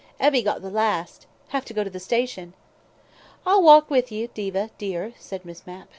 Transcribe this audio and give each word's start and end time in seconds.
Evie 0.19 0.41
got 0.41 0.63
the 0.63 0.71
last. 0.71 1.27
Have 1.49 1.63
to 1.65 1.75
go 1.75 1.83
to 1.83 1.89
the 1.91 1.99
station." 1.99 2.55
"I'll 3.45 3.61
walk 3.61 3.91
with 3.91 4.11
you, 4.11 4.29
Diva, 4.29 4.71
dear," 4.79 5.13
said 5.19 5.45
Miss 5.45 5.67
Mapp. 5.67 5.89